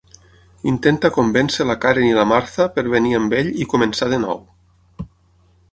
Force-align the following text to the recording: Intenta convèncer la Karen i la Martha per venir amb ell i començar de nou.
Intenta 0.69 1.11
convèncer 1.17 1.67
la 1.71 1.75
Karen 1.83 2.07
i 2.09 2.15
la 2.19 2.25
Martha 2.31 2.67
per 2.79 2.87
venir 2.95 3.15
amb 3.19 3.39
ell 3.43 3.53
i 3.65 3.67
començar 3.75 4.13
de 4.15 4.21
nou. 4.27 4.43